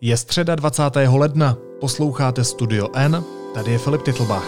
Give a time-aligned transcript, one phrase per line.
[0.00, 0.82] Je středa 20.
[1.12, 4.44] ledna, posloucháte Studio N, tady je Filip Titlbach.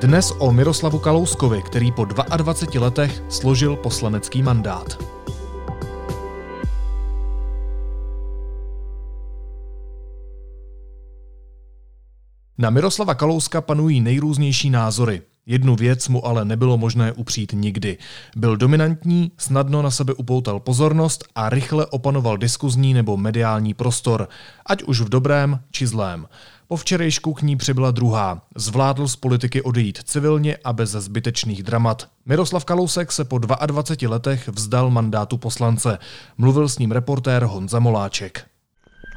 [0.00, 4.98] Dnes o Miroslavu Kalouskovi, který po 22 letech složil poslanecký mandát.
[12.58, 15.22] Na Miroslava Kalouska panují nejrůznější názory.
[15.46, 17.98] Jednu věc mu ale nebylo možné upřít nikdy.
[18.36, 24.28] Byl dominantní, snadno na sebe upoutal pozornost a rychle opanoval diskuzní nebo mediální prostor,
[24.66, 26.26] ať už v dobrém či zlém.
[26.68, 28.42] Po včerejšku k ní přibyla druhá.
[28.56, 32.08] Zvládl z politiky odejít civilně a bez zbytečných dramat.
[32.26, 35.98] Miroslav Kalousek se po 22 letech vzdal mandátu poslance.
[36.38, 38.55] Mluvil s ním reportér Honza Moláček.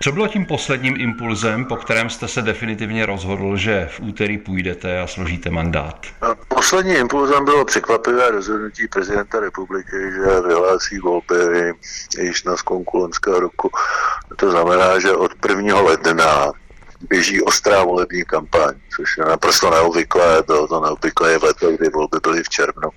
[0.02, 5.00] Co bylo tím posledním impulzem, po kterém jste se definitivně rozhodl, že v úterý půjdete
[5.00, 6.06] a složíte mandát?
[6.48, 11.74] Posledním impulzem bylo překvapivé rozhodnutí prezidenta republiky, že vyhlásí volby
[12.20, 13.70] již na skonku loňského roku.
[14.36, 15.82] To znamená, že od 1.
[15.82, 16.52] ledna
[17.10, 22.18] běží ostrá volební kampaň, což je naprosto neobvyklé, bylo to neobvyklé v leto, kdy volby
[22.24, 22.90] byly v červnu.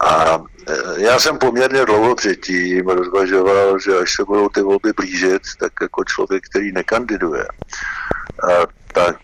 [0.00, 0.38] A
[0.96, 6.04] já jsem poměrně dlouho předtím rozvažoval, že až se budou ty volby blížit, tak jako
[6.04, 7.46] člověk, který nekandiduje,
[8.92, 9.16] tak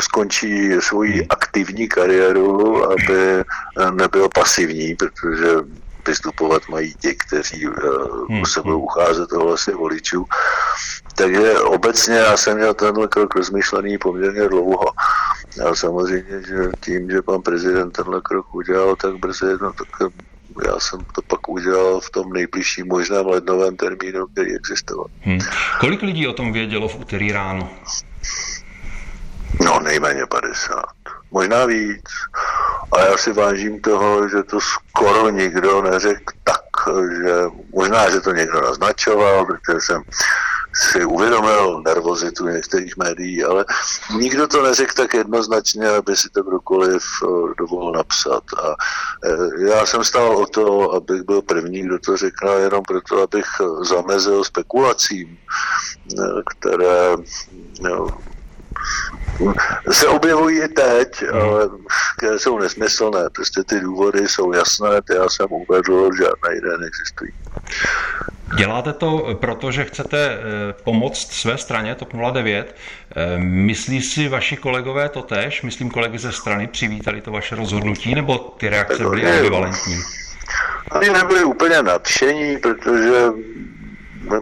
[0.00, 3.44] skončí svoji aktivní kariéru, aby
[3.90, 5.48] nebyl pasivní, protože
[6.08, 7.74] vystupovat mají ti, kteří uh,
[8.28, 8.46] hmm.
[8.46, 10.24] se budou ucházet o hlasy voličů.
[11.14, 14.84] Takže obecně já jsem měl tenhle krok rozmyšlený poměrně dlouho.
[15.70, 20.12] A samozřejmě, že tím, že pan prezident tenhle krok udělal tak brzy, no tak
[20.66, 25.06] já jsem to pak udělal v tom nejbližším možném lednovém termínu, který existoval.
[25.20, 25.38] Hmm.
[25.80, 27.70] Kolik lidí o tom vědělo v úterý ráno?
[29.64, 30.84] No, nejméně 50.
[31.30, 32.04] Možná víc.
[32.92, 36.60] A já si vážím toho, že to skoro nikdo neřekl tak,
[37.22, 37.34] že
[37.74, 40.02] možná, že to někdo naznačoval, protože jsem
[40.74, 43.64] si uvědomil nervozitu některých médií, ale
[44.16, 48.42] nikdo to neřekl tak jednoznačně, aby si to kdokoliv eh, dovolil napsat.
[48.62, 48.74] A
[49.24, 53.46] eh, já jsem stál o to, abych byl první, kdo to řekl, jenom proto, abych
[53.82, 55.38] zamezil spekulacím,
[56.18, 56.22] eh,
[56.58, 57.16] které
[57.80, 58.06] no,
[59.92, 61.40] se objevují i teď, hmm.
[61.42, 61.68] ale
[62.18, 63.20] které jsou nesmyslné.
[63.32, 67.32] Prostě ty důvody jsou jasné, ty já jsem uvedl, žádné jiné neexistují.
[68.56, 72.76] Děláte to proto, že chcete eh, pomoct své straně TOP 09.
[73.16, 75.62] Eh, myslí si vaši kolegové to tež?
[75.62, 80.00] Myslím, kolegy ze strany přivítali to vaše rozhodnutí, nebo ty reakce byly ambivalentní?
[80.90, 83.26] Oni nebyli úplně nadšení, protože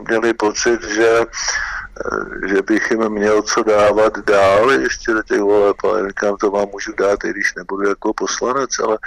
[0.09, 1.78] měli pocit, že Eh,
[2.47, 6.69] že bych jim měl co dávat dál ještě do těch voleb, ale říkám, to vám
[6.73, 8.99] můžu dát, i když nebudu jako poslanec, ale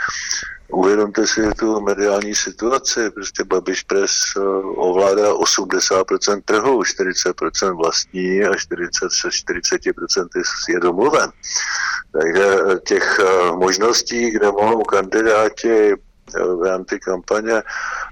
[0.72, 3.09] uvědomte si tu mediální situaci.
[3.09, 4.40] Prostě Babiš Press eh,
[4.75, 8.90] ovládá 80% trhu, 40% vlastní a 40
[9.22, 10.28] se 40%
[10.69, 11.30] je domluven.
[12.12, 13.19] Takže eh, těch
[13.56, 15.96] možností, kde mohou kandidáti
[16.40, 17.64] v rámci kampaně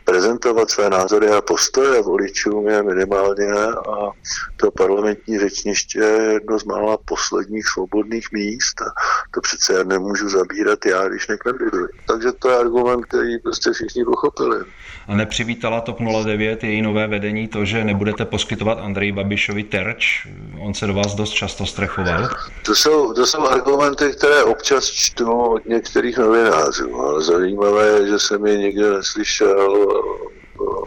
[0.06, 3.52] prezentovat své názory a postoje voličům je minimálně
[3.92, 4.12] a
[4.58, 8.86] to parlamentní řečniště je jedno z mála posledních svobodných míst a
[9.32, 11.88] to přece já nemůžu zabírat já, když nekandiduji.
[12.08, 14.66] Takže to je argument, který prostě všichni pochopili.
[15.08, 20.28] A nepřivítala TOP 09 její nové vedení to, že nebudete poskytovat Andreji Babišovi terč?
[20.60, 22.30] On se do vás dost často strechoval.
[22.66, 28.20] To jsou, to jsou argumenty, které občas čtu od některých novinářů, ale zajímavé je, že
[28.20, 29.88] jsem je nikdy neslyšel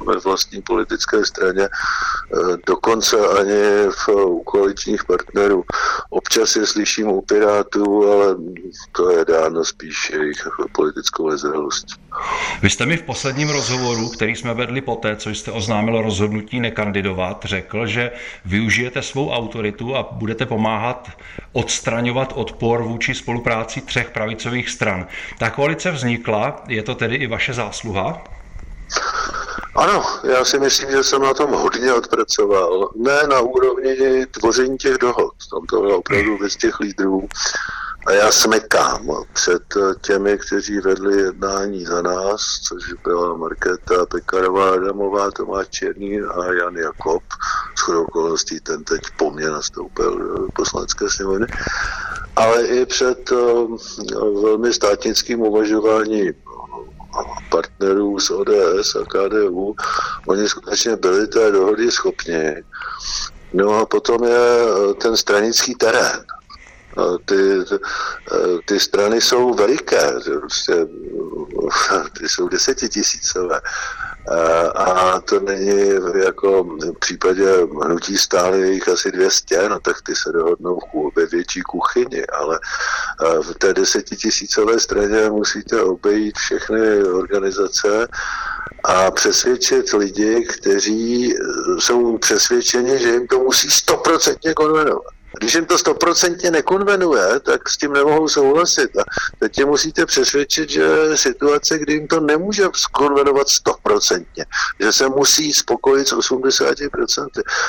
[0.06, 4.08] ve vlastní politické straně, eh, dokonce ani v
[4.44, 5.64] koaličních partnerů.
[6.10, 8.36] Občas je slyším u Pirátů, ale
[8.92, 11.94] to je dáno spíš jejich politickou nezralostí.
[12.62, 17.44] Vy jste mi v posledním rozhovoru, který jsme vedli poté, co jste oznámil rozhodnutí nekandidovat,
[17.44, 18.10] řekl, že
[18.44, 21.10] využijete svou autoritu a budete pomáhat
[21.52, 25.06] odstraňovat odpor vůči spolupráci třech pravicových stran.
[25.38, 28.24] Ta koalice vznikla, je to tedy i vaše zásluha?
[29.82, 32.90] Ano, já si myslím, že jsem na tom hodně odpracoval.
[32.96, 35.34] Ne na úrovni tvoření těch dohod.
[35.50, 37.28] Tam to bylo opravdu věc těch lídrů.
[38.06, 39.62] A já smekám před
[40.00, 46.76] těmi, kteří vedli jednání za nás, což byla Markéta Pekarová, Adamová, Tomáš Černý a Jan
[46.76, 47.22] Jakob.
[47.84, 51.46] S okolností ten teď po mně nastoupil do poslanecké sněmovny.
[52.36, 53.76] Ale i před uh,
[54.42, 56.34] velmi státnickým uvažováním
[57.52, 59.74] partnerů z ODS a KDU,
[60.26, 62.64] oni skutečně byli té dohody schopni.
[63.52, 66.24] No a potom je eh, ten stranický terén.
[67.24, 70.72] Ty, ty, eh, ty strany jsou veliké, prostě,
[72.18, 73.60] ty jsou desetitisícové.
[74.74, 75.90] A to není
[76.24, 77.44] jako v případě
[77.84, 80.78] hnutí stále jich asi 200, no tak ty se dohodnou
[81.16, 82.58] ve větší kuchyni, ale
[83.42, 88.08] v té desetitisícové straně musíte obejít všechny organizace
[88.84, 91.34] a přesvědčit lidi, kteří
[91.78, 95.02] jsou přesvědčeni, že jim to musí stoprocentně konvenovat.
[95.38, 98.96] Když jim to stoprocentně nekonvenuje, tak s tím nemohou souhlasit.
[98.96, 99.02] A
[99.38, 104.44] teď je musíte přesvědčit, že situace, kdy jim to nemůže skonvenovat stoprocentně,
[104.80, 107.26] že se musí spokojit s 80%.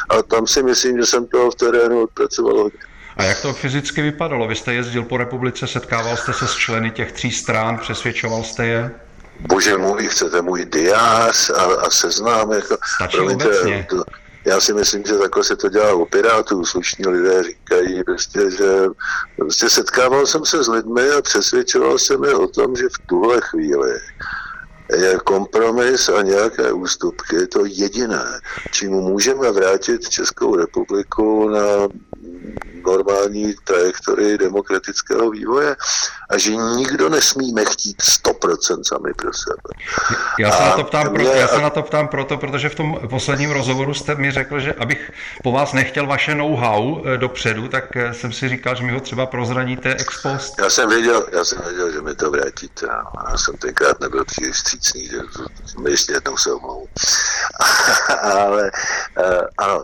[0.09, 2.79] A tam si myslím, že jsem to v terénu odpracoval hodně.
[3.17, 4.47] A jak to fyzicky vypadalo?
[4.47, 8.65] Vy jste jezdil po republice, setkával jste se s členy těch tří stran, přesvědčoval jste
[8.65, 8.91] je?
[9.39, 12.51] Bože můj, chcete můj diář a, a seznám?
[12.51, 13.87] Jako, Stačí promiňte, obecně.
[13.89, 14.03] To,
[14.45, 16.65] já si myslím, že takhle se to dělá u Pirátů.
[16.65, 18.69] Slušní lidé říkají prostě, že
[19.35, 23.41] prostě setkával jsem se s lidmi a přesvědčoval jsem je o tom, že v tuhle
[23.41, 23.99] chvíli
[24.91, 28.39] je kompromis a nějaké ústupky je to jediné,
[28.71, 31.87] čím můžeme vrátit Českou republiku na
[32.85, 35.75] normální trajektorii demokratického vývoje
[36.29, 39.85] a že nikdo nesmíme chtít 100% sami pro sebe.
[40.39, 42.75] Já se, na to ptám mě, proto, já se na to ptám proto, protože v
[42.75, 45.11] tom posledním rozhovoru jste mi řekl, že abych
[45.43, 48.99] po vás nechtěl vaše know-how eh, dopředu, tak eh, jsem si říkal, že mi ho
[48.99, 50.53] třeba prozraníte ex post.
[50.59, 52.87] Já jsem věděl, já jsem věděl, že mi to vrátíte.
[53.31, 55.19] Já jsem tenkrát nebyl příliš střícný, že
[55.79, 56.87] mi ještě jednou se omlouvu.
[58.21, 58.71] Ale
[59.17, 59.83] uh, ano,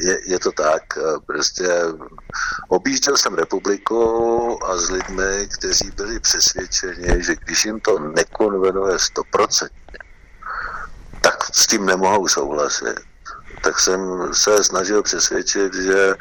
[0.00, 0.82] je, je to tak.
[1.26, 1.68] Prostě
[2.68, 9.98] objížděl jsem republiku a s lidmi, kteří byli přesvědčeni, že když jim to nekonvenuje stoprocentně,
[11.20, 13.14] tak s tím nemohou souhlasit
[13.64, 14.00] tak jsem
[14.34, 16.14] se snažil přesvědčit, že,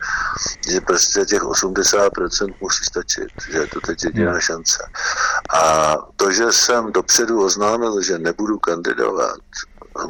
[0.69, 4.41] že prostě těch 80% musí stačit, že je to teď jediná hmm.
[4.41, 4.83] šance.
[5.53, 9.37] A to, že jsem dopředu oznámil, že nebudu kandidovat,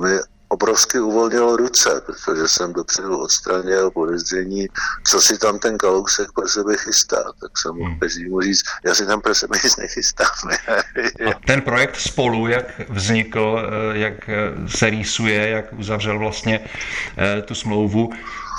[0.01, 0.19] mi
[0.54, 4.68] obrovsky uvolnilo ruce, protože jsem dopředu odstranil podezření,
[5.07, 7.24] co si tam ten kalousek pro sebe chystá.
[7.42, 8.00] Tak jsem hmm.
[8.00, 10.28] každému říct, já si tam pro sebe nic nechystám.
[11.30, 16.60] A ten projekt spolu, jak vznikl, eh, jak eh, se rýsuje, jak uzavřel vlastně
[17.18, 18.13] eh, tu smlouvu,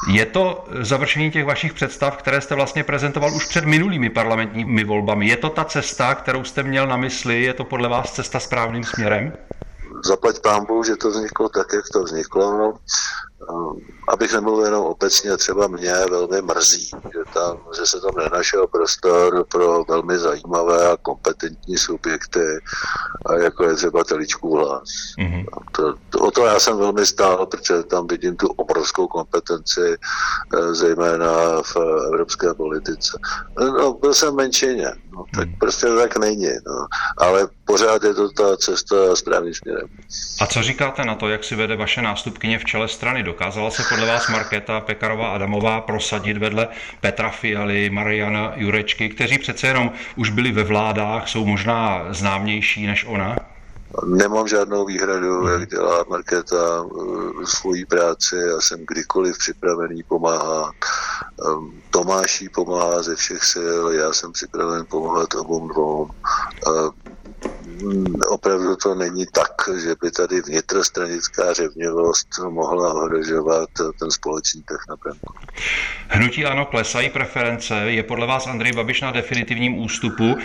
[0.08, 5.26] je to završení těch vašich představ, které jste vlastně prezentoval už před minulými parlamentními volbami.
[5.26, 7.42] Je to ta cesta, kterou jste měl na mysli?
[7.42, 9.32] Je to podle vás cesta správným směrem?
[10.04, 12.58] zaplať pámbu, že to vzniklo tak, jak to vzniklo.
[12.58, 12.78] No,
[14.08, 19.44] abych nemluvil jenom obecně, třeba mě velmi mrzí, že, tam, že se tam nenašel prostor
[19.48, 22.60] pro velmi zajímavé a kompetentní subjekty,
[23.26, 24.88] a jako je třeba Teličků hlas.
[25.18, 25.44] Mm-hmm.
[25.72, 29.96] To, to, o to já jsem velmi stál, protože tam vidím tu obrovskou kompetenci,
[30.56, 31.76] eh, zejména v
[32.06, 33.18] evropské politice.
[33.58, 35.54] No, byl jsem menšině, no, tak mm.
[35.60, 36.48] prostě tak není.
[36.66, 36.86] No.
[37.16, 39.88] Ale pořád je to ta cesta správným směrem.
[40.40, 43.22] A co říkáte na to, jak si vede vaše nástupkyně v čele strany?
[43.34, 46.68] Dokázala se podle vás Markéta Pekarová Adamová prosadit vedle
[47.00, 53.04] Petra Fialy, Mariana Jurečky, kteří přece jenom už byli ve vládách, jsou možná známější než
[53.04, 53.53] ona?
[54.06, 55.48] Nemám žádnou výhradu, hmm.
[55.48, 58.36] jak dělá Markéta eh, svoji práci.
[58.36, 60.74] Já jsem kdykoliv připravený pomáhat.
[61.48, 66.10] Ehm, Tomáš pomáhá ze všech sil, já jsem připraven pomáhat obou dvou.
[66.66, 73.68] Ehm, opravdu to není tak, že by tady vnitrostranická řevnivost mohla ohrožovat
[73.98, 74.96] ten společný trh na.
[76.08, 77.74] Hnutí ano, klesají preference.
[77.74, 80.36] Je podle vás Andrej Babiš na definitivním ústupu?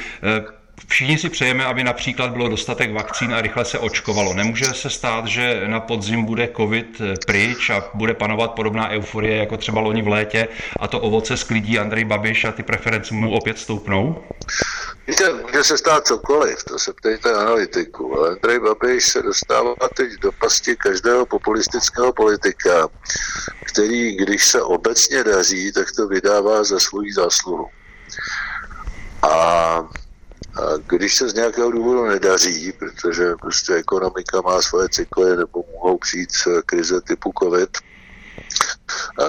[0.88, 4.34] Všichni si přejeme, aby například bylo dostatek vakcín a rychle se očkovalo.
[4.34, 9.58] Nemůže se stát, že na podzim bude covid pryč a bude panovat podobná euforie jako
[9.58, 10.48] třeba loni v létě
[10.80, 14.24] a to ovoce sklidí Andrej Babiš a ty preference mu opět stoupnou?
[15.08, 20.10] Víte, může se stát cokoliv, to se ptejte analytiku, ale Andrej Babiš se dostává teď
[20.22, 22.88] do pasti každého populistického politika,
[23.66, 27.68] který, když se obecně daří, tak to vydává za svou zásluhu.
[29.22, 29.88] A
[30.60, 35.98] a když se z nějakého důvodu nedaří, protože prostě ekonomika má svoje cykly nebo mohou
[35.98, 36.30] přijít
[36.66, 37.78] krize typu COVID,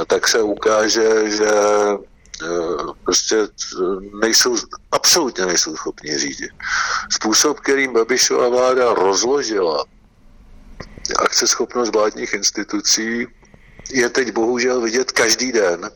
[0.06, 1.50] tak se ukáže, že
[3.04, 3.36] prostě
[4.20, 4.56] nejsou,
[4.92, 6.50] absolutně nejsou schopni řídit.
[7.10, 9.84] Způsob, kterým Babišova vláda rozložila
[11.18, 13.26] akceschopnost vládních institucí,
[13.92, 15.90] je teď bohužel vidět každý den,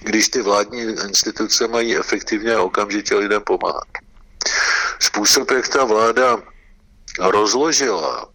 [0.00, 3.88] když ty vládní instituce mají efektivně a okamžitě lidem pomáhat.
[5.00, 6.42] Způsob, jak ta vláda
[7.20, 8.28] rozložila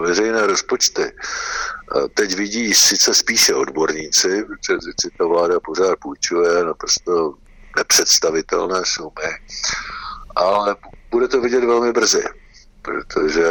[0.00, 1.12] veřejné rozpočty,
[2.14, 7.34] teď vidí sice spíše odborníci, protože si ta vláda pořád půjčuje naprosto
[7.76, 9.30] nepředstavitelné sumy,
[10.36, 10.76] ale
[11.10, 12.24] bude to vidět velmi brzy,
[12.82, 13.46] protože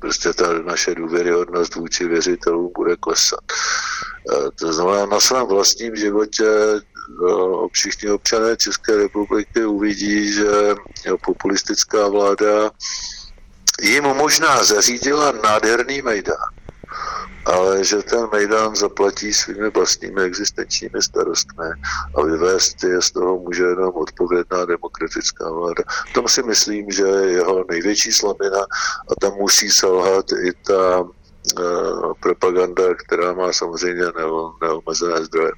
[0.00, 3.40] prostě ta naše důvěryhodnost vůči věřitelům bude klesat.
[3.50, 6.80] Eh, to znamená, na svém vlastním životě eh,
[7.72, 10.74] všichni občané České republiky uvidí, že
[11.24, 12.70] populistická vláda
[13.82, 16.62] jim možná zařídila nádherný mejdán
[17.44, 21.66] ale že ten Mejdan zaplatí svými vlastními existenčními starostmi
[22.14, 25.82] a vyvést je z toho může jenom odpovědná demokratická vláda.
[26.10, 28.62] V tom si myslím, že je jeho největší slabina
[29.10, 34.04] a tam musí selhat i ta uh, propaganda, která má samozřejmě
[34.62, 35.52] neomezené zdroje.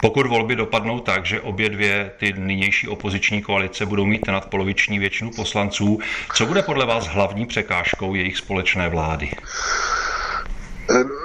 [0.00, 5.30] Pokud volby dopadnou tak, že obě dvě ty nynější opoziční koalice budou mít nadpoloviční většinu
[5.30, 5.98] poslanců,
[6.34, 9.30] co bude podle vás hlavní překážkou jejich společné vlády?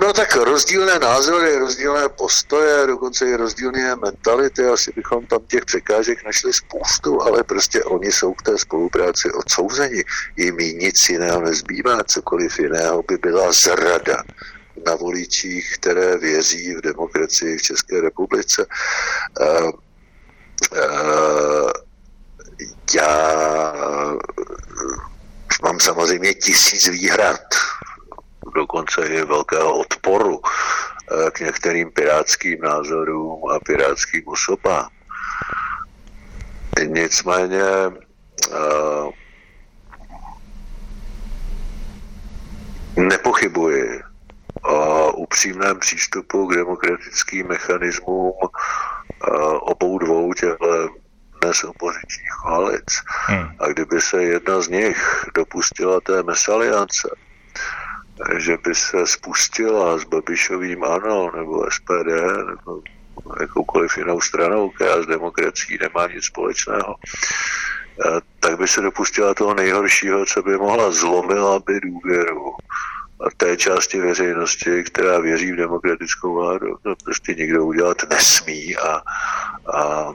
[0.01, 6.25] No tak rozdílné názory, rozdílné postoje, dokonce i rozdílné mentality, asi bychom tam těch překážek
[6.25, 10.03] našli spoustu, ale prostě oni jsou k té spolupráci odsouzeni.
[10.37, 14.23] Jim nic jiného nezbývá, cokoliv jiného by byla zrada
[14.87, 18.65] na voličích, které věří v demokracii v České republice.
[19.39, 19.71] Uh,
[20.71, 21.71] uh,
[22.95, 23.33] já
[25.63, 27.41] mám samozřejmě tisíc výhrad
[28.55, 34.89] dokonce i velkého odporu eh, k některým pirátským názorům a pirátským osobám.
[36.85, 37.61] Nicméně
[42.97, 44.06] nepochybuji
[45.17, 48.49] upřímném přístupu k demokratickým mechanismům uh,
[49.61, 50.89] obou dvou těchto
[51.41, 53.03] dnes opozičních koalic.
[53.27, 53.49] Hmm.
[53.59, 57.09] A kdyby se jedna z nich dopustila té mesaliance,
[58.37, 62.07] že by se spustila s Babišovým ANO nebo SPD
[62.47, 62.81] nebo
[63.39, 66.95] jakoukoliv jinou stranou, která s demokracií nemá nic společného,
[68.05, 72.55] eh, tak by se dopustila toho nejhoršího, co by mohla, zlomila by důvěru
[73.37, 76.77] té části veřejnosti, která věří v demokratickou vládu.
[76.83, 79.01] To prostě nikdo udělat nesmí a,
[79.77, 80.11] a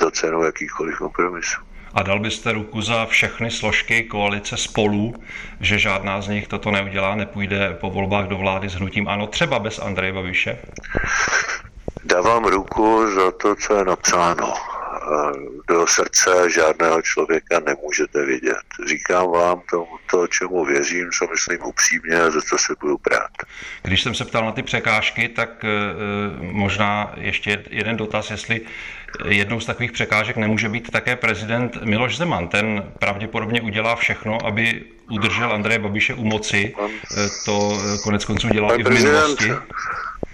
[0.00, 1.60] za cenu jakýchkoliv kompromisů.
[1.94, 5.14] A dal byste ruku za všechny složky koalice spolu,
[5.60, 9.58] že žádná z nich toto neudělá, nepůjde po volbách do vlády s hnutím ano, třeba
[9.58, 10.58] bez Andreje Babiše?
[12.04, 14.75] Dávám ruku za to, co je napsáno.
[15.68, 18.66] Do srdce žádného člověka nemůžete vidět.
[18.88, 23.30] Říkám vám to, to, čemu věřím, co myslím upřímně a za co se budu prát.
[23.82, 25.68] Když jsem se ptal na ty překážky, tak e,
[26.40, 28.60] možná ještě jeden dotaz, jestli
[29.24, 32.48] jednou z takových překážek nemůže být také prezident Miloš Zeman.
[32.48, 36.74] Ten pravděpodobně udělá všechno, aby udržel Andreje Babiše u moci.
[37.16, 39.52] E, to konec konců dělal i v minulosti.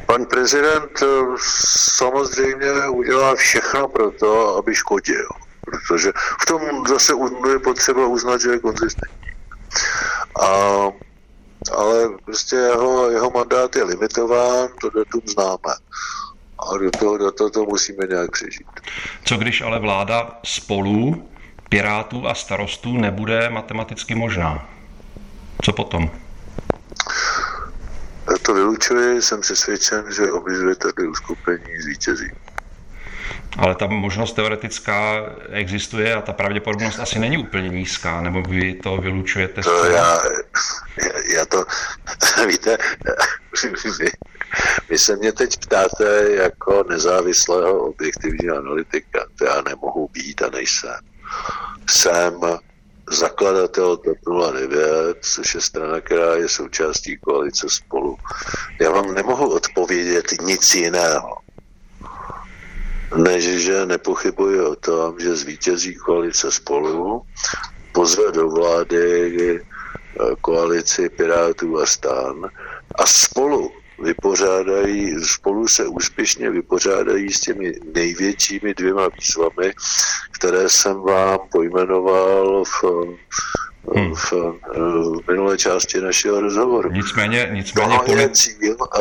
[0.06, 1.06] Pan prezident eh,
[1.98, 5.28] samozřejmě udělá všechno pro to, aby škodil.
[5.64, 7.12] Protože v tom zase
[7.52, 9.28] je potřeba uznat, že je konzistentní.
[10.40, 10.46] A,
[11.76, 15.74] ale prostě jeho, jeho mandát je limitován, to datum známe.
[16.58, 18.66] A do toho data to musíme nějak přežít.
[19.24, 21.28] Co když ale vláda spolu,
[21.72, 24.68] Pirátů a starostů nebude matematicky možná?
[25.62, 26.10] Co potom?
[28.52, 32.30] Já to vylučuji, jsem přesvědčen, že obě dvě tady uskupení zvítězí.
[33.58, 38.96] Ale ta možnost teoretická existuje a ta pravděpodobnost asi není úplně nízká, nebo vy to
[38.96, 39.62] vylučujete?
[39.62, 40.20] To já,
[41.34, 41.64] já to,
[42.46, 42.78] víte,
[43.98, 44.10] vy,
[44.88, 49.26] vy se mě teď ptáte jako nezávislého objektivního analytika.
[49.38, 51.00] To já nemohu být a nejsem.
[51.90, 52.40] Jsem
[53.12, 54.18] zakladatel TOP
[54.52, 58.16] 09, což je strana, která je součástí koalice spolu.
[58.80, 61.36] Já vám nemohu odpovědět nic jiného,
[63.16, 67.22] než že nepochybuji o tom, že zvítězí koalice spolu,
[67.92, 69.60] pozve do vlády eh,
[70.40, 72.50] koalici Pirátů a stán
[72.94, 79.74] a spolu vypořádají, spolu se úspěšně vypořádají s těmi největšími dvěma výzvami,
[80.30, 82.84] které jsem vám pojmenoval v,
[83.96, 84.14] hmm.
[84.14, 86.90] v, v minulé části našeho rozhovoru.
[86.92, 88.98] Nicméně, nicméně tohle je cíl a,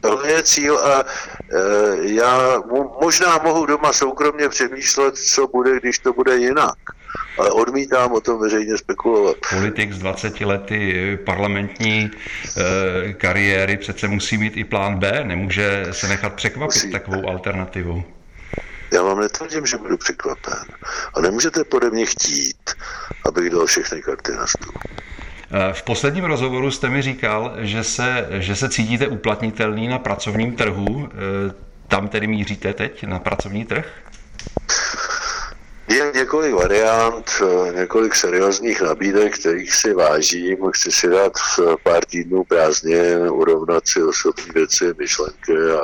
[0.00, 1.04] tohle je cíl a e,
[2.00, 2.62] já
[3.00, 6.78] možná mohu doma soukromně přemýšlet, co bude, když to bude jinak
[7.38, 9.36] ale odmítám o tom veřejně spekulovat.
[9.50, 16.08] Politik z 20 lety parlamentní e, kariéry přece musí mít i plán B, nemůže se
[16.08, 16.90] nechat překvapit musí.
[16.90, 18.02] takovou alternativou.
[18.92, 20.64] Já vám netvrdím, že budu překvapen.
[21.14, 22.70] A nemůžete pode mě chtít,
[23.24, 24.74] abych dal všechny karty na stůl.
[25.54, 30.56] Eh, v posledním rozhovoru jste mi říkal, že se, že se cítíte uplatnitelný na pracovním
[30.56, 31.08] trhu.
[31.08, 31.54] Eh,
[31.88, 33.86] tam tedy míříte teď na pracovní trh?
[35.92, 37.30] Je několik variant,
[37.74, 40.56] několik seriózních nabídek, kterých si vážím.
[40.70, 45.80] Chci si dát v pár týdnů prázdně, urovnat si osobní věci, myšlenky a,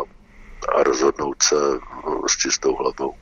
[0.76, 1.56] a rozhodnout se
[2.26, 3.14] s čistou hlavou.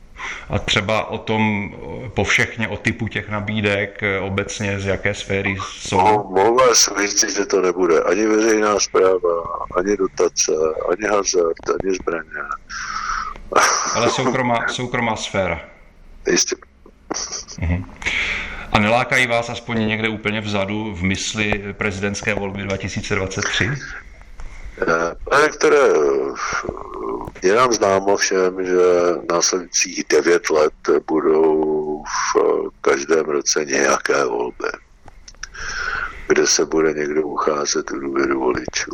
[0.51, 1.71] A třeba o tom
[2.15, 5.97] povšechně, o typu těch nabídek, obecně z jaké sféry jsou?
[5.97, 9.43] No, mohu vás ujistit, že to nebude ani veřejná zpráva,
[9.77, 10.53] ani dotace,
[10.93, 12.31] ani hazard, ani zbraně.
[13.95, 15.61] Ale soukromá, soukromá sféra.
[16.31, 16.57] Jistě.
[17.61, 17.85] Mhm.
[18.73, 23.71] A nelákají vás aspoň někde úplně vzadu v mysli prezidentské volby 2023?
[25.31, 25.89] Pane které
[27.43, 28.77] je nám známo všem, že
[29.33, 30.73] následujících devět let
[31.07, 32.37] budou v
[32.81, 34.69] každém roce nějaké volby,
[36.29, 38.91] kde se bude někdo ucházet u důvěru voličů.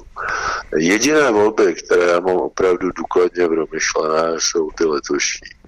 [0.76, 5.62] Jediné volby, které já mám opravdu důkladně promyšlené, jsou ty letošní.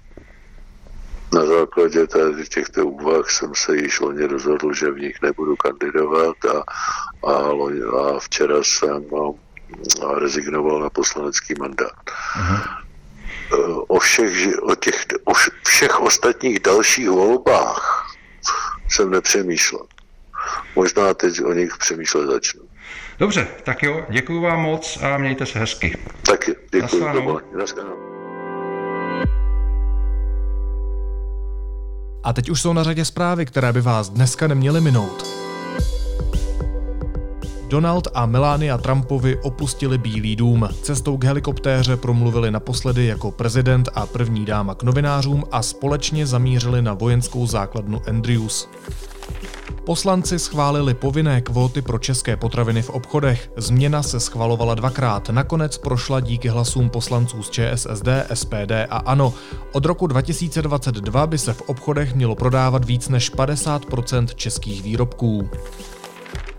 [1.35, 6.35] Na základě tady těchto úvah jsem se již loni rozhodl, že v nich nebudu kandidovat
[6.45, 6.63] a,
[7.27, 7.33] a,
[7.99, 9.05] a včera jsem
[10.07, 12.11] a rezignoval na poslanecký mandát.
[12.35, 12.81] Aha.
[13.87, 15.33] O všech, o, těch, o
[15.67, 18.05] všech ostatních dalších volbách
[18.89, 19.85] jsem nepřemýšlel.
[20.75, 22.61] Možná teď o nich přemýšlet začnu.
[23.19, 25.97] Dobře, tak jo, děkuji vám moc a mějte se hezky.
[26.21, 28.14] Taky, děkuji.
[32.25, 35.25] A teď už jsou na řadě zprávy, které by vás dneska neměly minout.
[37.67, 40.69] Donald a Melania Trumpovi opustili Bílý dům.
[40.81, 46.81] Cestou k helikoptéře promluvili naposledy jako prezident a první dáma k novinářům a společně zamířili
[46.81, 48.69] na vojenskou základnu Andrews.
[49.85, 53.51] Poslanci schválili povinné kvóty pro české potraviny v obchodech.
[53.57, 55.29] Změna se schvalovala dvakrát.
[55.29, 59.33] Nakonec prošla díky hlasům poslanců z ČSSD, SPD a ANO.
[59.71, 65.49] Od roku 2022 by se v obchodech mělo prodávat víc než 50% českých výrobků.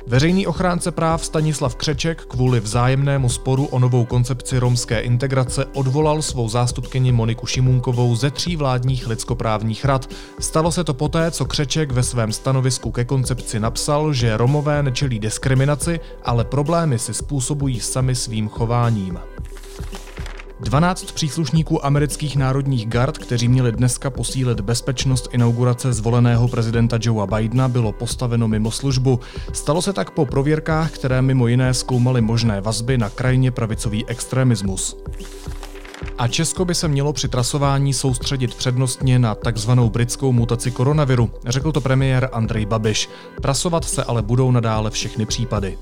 [0.09, 6.49] Veřejný ochránce práv Stanislav Křeček kvůli vzájemnému sporu o novou koncepci romské integrace odvolal svou
[6.49, 10.11] zástupkyni Moniku Šimunkovou ze tří vládních lidskoprávních rad.
[10.41, 15.19] Stalo se to poté, co Křeček ve svém stanovisku ke koncepci napsal, že Romové nečelí
[15.19, 19.19] diskriminaci, ale problémy si způsobují sami svým chováním.
[20.61, 27.69] 12 příslušníků amerických národních gard, kteří měli dneska posílit bezpečnost inaugurace zvoleného prezidenta Joea Bidena,
[27.69, 29.21] bylo postaveno mimo službu.
[29.53, 34.97] Stalo se tak po prověrkách, které mimo jiné zkoumaly možné vazby na krajně pravicový extremismus.
[36.19, 41.73] A Česko by se mělo při trasování soustředit přednostně na takzvanou britskou mutaci koronaviru, řekl
[41.73, 43.09] to premiér Andrej Babiš.
[43.43, 45.79] Trasovat se ale budou nadále všechny případy.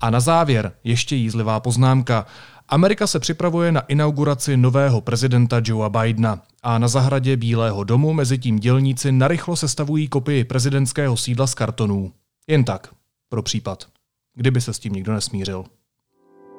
[0.00, 2.26] A na závěr ještě jízlivá poznámka.
[2.68, 8.38] Amerika se připravuje na inauguraci nového prezidenta Joea Bidena a na zahradě Bílého domu mezi
[8.38, 12.12] tím dělníci narychlo sestavují kopii prezidentského sídla z kartonů.
[12.46, 12.88] Jen tak,
[13.28, 13.88] pro případ,
[14.34, 15.64] kdyby se s tím nikdo nesmířil.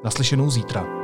[0.04, 1.01] Naslyšenou zítra.